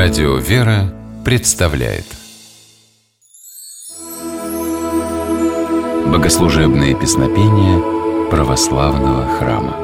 Радио 0.00 0.36
«Вера» 0.36 0.94
представляет 1.24 2.04
Богослужебные 6.06 6.94
песнопения 6.94 8.30
православного 8.30 9.26
храма 9.26 9.76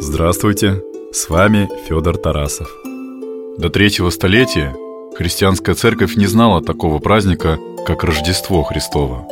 Здравствуйте, 0.00 0.82
с 1.12 1.28
вами 1.28 1.70
Федор 1.86 2.16
Тарасов. 2.16 2.68
До 3.56 3.70
третьего 3.70 4.10
столетия 4.10 4.74
христианская 5.16 5.76
церковь 5.76 6.16
не 6.16 6.26
знала 6.26 6.60
такого 6.60 6.98
праздника, 6.98 7.60
как 7.86 8.02
Рождество 8.02 8.64
Христово. 8.64 9.28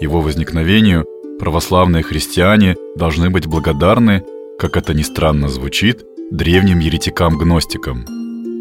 Его 0.00 0.20
возникновению 0.20 1.06
православные 1.40 2.04
христиане 2.04 2.76
должны 2.94 3.30
быть 3.30 3.48
благодарны– 3.48 4.22
как 4.58 4.76
это 4.76 4.92
ни 4.92 5.02
странно 5.02 5.48
звучит, 5.48 6.04
древним 6.32 6.80
еретикам-гностикам. 6.80 8.04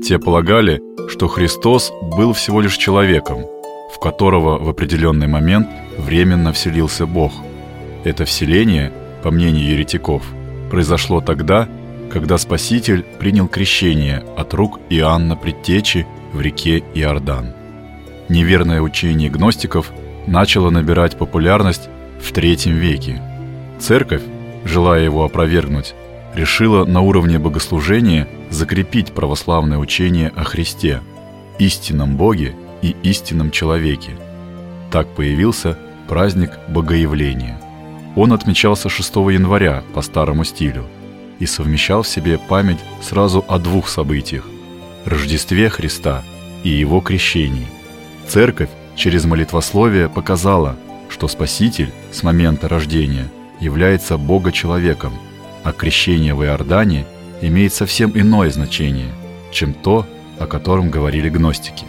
Те 0.03 0.19
полагали, 0.19 0.79
что 1.09 1.27
Христос 1.27 1.91
был 2.15 2.33
всего 2.33 2.61
лишь 2.61 2.77
человеком, 2.77 3.45
в 3.91 3.99
которого 3.99 4.63
в 4.63 4.69
определенный 4.69 5.25
момент 5.25 5.67
временно 5.97 6.53
вселился 6.53 7.07
Бог. 7.07 7.33
Это 8.03 8.25
вселение, 8.25 8.93
по 9.23 9.31
мнению 9.31 9.71
еретиков, 9.71 10.23
произошло 10.69 11.19
тогда, 11.19 11.67
когда 12.11 12.37
Спаситель 12.37 13.03
принял 13.19 13.47
крещение 13.47 14.23
от 14.37 14.53
рук 14.53 14.79
Иоанна 14.91 15.35
Предтечи 15.35 16.05
в 16.31 16.39
реке 16.39 16.83
Иордан. 16.93 17.53
Неверное 18.29 18.81
учение 18.81 19.31
гностиков 19.31 19.91
начало 20.27 20.69
набирать 20.69 21.17
популярность 21.17 21.89
в 22.21 22.31
III 22.31 22.71
веке. 22.71 23.19
Церковь 23.79 24.21
желая 24.67 25.03
его 25.03 25.23
опровергнуть, 25.23 25.95
решила 26.35 26.85
на 26.85 27.01
уровне 27.01 27.39
богослужения 27.39 28.27
закрепить 28.49 29.11
православное 29.13 29.77
учение 29.77 30.31
о 30.35 30.43
Христе, 30.43 31.01
истинном 31.57 32.15
Боге 32.17 32.55
и 32.81 32.95
истинном 33.03 33.51
человеке. 33.51 34.11
Так 34.91 35.07
появился 35.15 35.77
праздник 36.07 36.51
Богоявления. 36.67 37.59
Он 38.15 38.33
отмечался 38.33 38.89
6 38.89 39.15
января 39.15 39.83
по 39.93 40.01
старому 40.01 40.43
стилю 40.43 40.85
и 41.39 41.45
совмещал 41.45 42.03
в 42.03 42.07
себе 42.07 42.37
память 42.37 42.79
сразу 43.01 43.43
о 43.47 43.59
двух 43.59 43.89
событиях– 43.89 44.45
Рождестве 45.05 45.69
Христа 45.69 46.23
и 46.63 46.69
Его 46.69 46.99
крещении. 47.01 47.67
Церковь 48.27 48.69
через 48.95 49.25
молитвословие 49.25 50.09
показала, 50.09 50.75
что 51.09 51.27
Спаситель 51.27 51.91
с 52.11 52.23
момента 52.23 52.67
рождения– 52.67 53.27
является 53.59 54.17
Бога-человеком, 54.17 55.13
а 55.63 55.71
крещение 55.71 56.33
в 56.33 56.43
Иордане 56.43 57.05
имеет 57.41 57.73
совсем 57.73 58.11
иное 58.15 58.49
значение, 58.51 59.09
чем 59.51 59.73
то, 59.73 60.05
о 60.39 60.47
котором 60.47 60.89
говорили 60.89 61.29
гностики. 61.29 61.85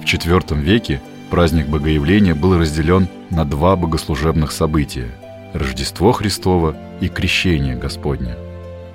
В 0.00 0.04
IV 0.04 0.60
веке 0.60 1.00
праздник 1.30 1.68
Богоявления 1.68 2.34
был 2.34 2.58
разделен 2.58 3.08
на 3.30 3.44
два 3.44 3.76
богослужебных 3.76 4.52
события– 4.52 5.08
Рождество 5.52 6.12
Христово 6.12 6.76
и 7.00 7.08
Крещение 7.08 7.76
Господне. 7.76 8.36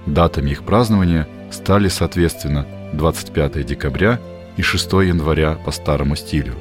Датами 0.05 0.51
их 0.51 0.63
празднования 0.63 1.27
стали, 1.51 1.87
соответственно, 1.87 2.65
25 2.93 3.65
декабря 3.65 4.19
и 4.55 4.61
6 4.61 4.93
января 4.93 5.53
по 5.53 5.71
старому 5.71 6.15
стилю. 6.15 6.55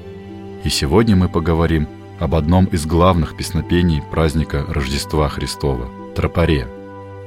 И 0.64 0.68
сегодня 0.68 1.16
мы 1.16 1.28
поговорим 1.28 1.88
об 2.18 2.34
одном 2.34 2.66
из 2.66 2.86
главных 2.86 3.36
песнопений 3.36 4.02
праздника 4.10 4.64
Рождества 4.68 5.28
Христова– 5.28 5.88
Тропаре, 6.16 6.66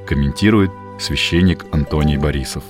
комментирует 0.08 0.72
священник 1.00 1.66
Антоний 1.72 2.18
Борисов. 2.18 2.64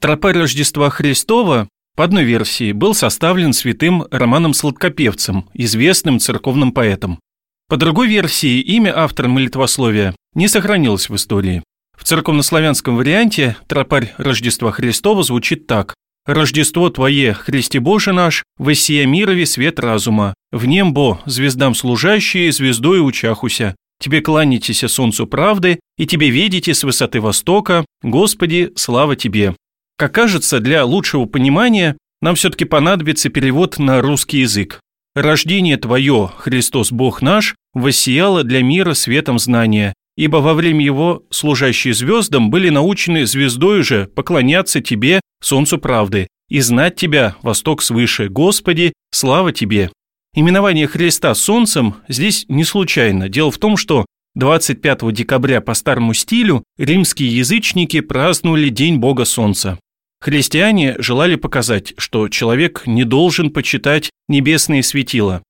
Тропарь 0.00 0.38
Рождества 0.38 0.90
Христова 0.90 1.68
по 1.94 2.04
одной 2.04 2.24
версии 2.24 2.72
был 2.72 2.94
составлен 2.94 3.52
святым 3.52 4.06
Романом 4.10 4.54
Сладкопевцем, 4.54 5.48
известным 5.52 6.18
церковным 6.18 6.72
поэтом. 6.72 7.20
По 7.68 7.76
другой 7.76 8.08
версии 8.08 8.60
имя 8.60 8.98
автора 8.98 9.28
молитвословия 9.28 10.14
не 10.34 10.48
сохранилось 10.48 11.08
в 11.08 11.14
истории. 11.14 11.62
В 11.96 12.04
церковнославянском 12.04 12.96
варианте 12.96 13.56
тропарь 13.68 14.12
Рождества 14.16 14.72
Христова 14.72 15.22
звучит 15.22 15.66
так 15.66 15.94
Рождество 16.24 16.88
Твое, 16.88 17.32
Христе 17.32 17.80
Боже 17.80 18.12
наш, 18.12 18.44
воссия 18.56 19.06
мирове 19.06 19.44
свет 19.44 19.80
разума, 19.80 20.34
в 20.52 20.66
небо 20.66 21.20
звездам 21.26 21.74
служащие, 21.74 22.52
звездой 22.52 23.04
учахуся. 23.04 23.74
Тебе 24.00 24.20
кланяйтесь 24.20 24.84
солнцу 24.88 25.26
правды, 25.26 25.80
и 25.98 26.06
тебе 26.06 26.30
видите 26.30 26.74
с 26.74 26.84
высоты 26.84 27.20
востока, 27.20 27.84
Господи, 28.02 28.72
слава 28.76 29.16
Тебе. 29.16 29.56
Как 29.96 30.14
кажется, 30.14 30.60
для 30.60 30.84
лучшего 30.84 31.24
понимания 31.24 31.96
нам 32.20 32.36
все-таки 32.36 32.64
понадобится 32.64 33.28
перевод 33.28 33.78
на 33.78 34.00
русский 34.00 34.38
язык. 34.38 34.80
Рождение 35.16 35.76
Твое, 35.76 36.30
Христос 36.36 36.92
Бог 36.92 37.20
наш, 37.20 37.56
воссияло 37.74 38.44
для 38.44 38.62
мира 38.62 38.94
светом 38.94 39.40
знания, 39.40 39.92
ибо 40.16 40.36
во 40.38 40.54
время 40.54 40.84
его 40.84 41.24
служащие 41.30 41.94
звездам 41.94 42.50
были 42.50 42.68
научены 42.68 43.26
звездой 43.26 43.82
же 43.82 44.06
поклоняться 44.14 44.80
Тебе 44.80 45.20
солнцу 45.42 45.78
правды, 45.78 46.28
и 46.48 46.60
знать 46.60 46.96
Тебя, 46.96 47.36
восток 47.42 47.82
свыше, 47.82 48.28
Господи, 48.28 48.92
слава 49.10 49.52
Тебе». 49.52 49.90
Именование 50.34 50.86
Христа 50.86 51.34
солнцем 51.34 51.96
здесь 52.08 52.46
не 52.48 52.64
случайно. 52.64 53.28
Дело 53.28 53.50
в 53.50 53.58
том, 53.58 53.76
что 53.76 54.06
25 54.34 55.12
декабря 55.12 55.60
по 55.60 55.74
старому 55.74 56.14
стилю 56.14 56.64
римские 56.78 57.36
язычники 57.36 58.00
праздновали 58.00 58.70
День 58.70 58.96
Бога 58.96 59.26
Солнца. 59.26 59.78
Христиане 60.22 60.94
желали 60.98 61.34
показать, 61.34 61.94
что 61.98 62.28
человек 62.28 62.84
не 62.86 63.04
должен 63.04 63.50
почитать 63.50 64.10
небесные 64.28 64.82
светила. 64.82 65.42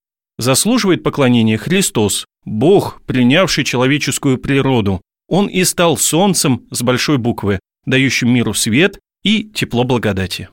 Заслуживает 0.42 1.04
поклонения 1.04 1.56
Христос, 1.56 2.26
Бог, 2.44 3.00
принявший 3.06 3.62
человеческую 3.62 4.38
природу. 4.38 5.00
Он 5.28 5.46
и 5.46 5.62
стал 5.62 5.96
солнцем 5.96 6.64
с 6.72 6.82
большой 6.82 7.18
буквы, 7.18 7.60
дающим 7.86 8.28
миру 8.28 8.52
свет 8.52 8.98
и 9.22 9.44
тепло 9.44 9.84
благодати. 9.84 10.48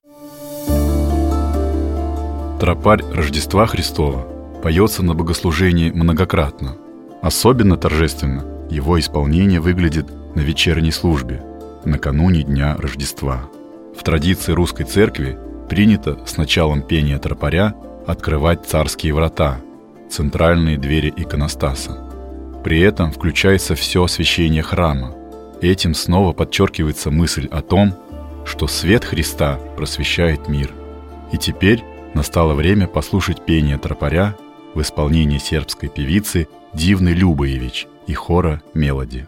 Тропарь 2.59 3.03
Рождества 3.11 3.65
Христова 3.65 4.27
поется 4.61 5.01
на 5.01 5.15
богослужении 5.15 5.89
многократно. 5.89 6.77
Особенно 7.23 7.75
торжественно 7.75 8.45
его 8.69 8.99
исполнение 8.99 9.59
выглядит 9.59 10.05
на 10.35 10.41
вечерней 10.41 10.91
службе, 10.91 11.41
накануне 11.83 12.43
Дня 12.43 12.75
Рождества. 12.77 13.49
В 13.97 14.03
традиции 14.03 14.51
русской 14.51 14.83
церкви 14.83 15.39
принято 15.67 16.19
с 16.27 16.37
началом 16.37 16.83
пения 16.83 17.17
тропаря 17.17 17.73
открывать 18.05 18.67
царские 18.67 19.15
врата, 19.15 19.59
центральные 20.09 20.77
двери 20.77 21.13
иконостаса. 21.15 21.97
При 22.63 22.81
этом 22.81 23.11
включается 23.11 23.75
все 23.75 24.03
освящение 24.03 24.63
храма. 24.63 25.15
Этим 25.61 25.93
снова 25.93 26.33
подчеркивается 26.33 27.11
мысль 27.11 27.47
о 27.51 27.61
том, 27.61 27.93
что 28.45 28.67
свет 28.67 29.05
Христа 29.05 29.59
просвещает 29.77 30.47
мир. 30.47 30.71
И 31.31 31.37
теперь 31.37 31.83
настало 32.13 32.53
время 32.53 32.87
послушать 32.87 33.45
пение 33.45 33.77
тропаря 33.77 34.35
в 34.73 34.81
исполнении 34.81 35.37
сербской 35.37 35.89
певицы 35.89 36.47
Дивны 36.73 37.09
Любоевич 37.09 37.87
и 38.07 38.13
хора 38.13 38.61
«Мелоди». 38.73 39.27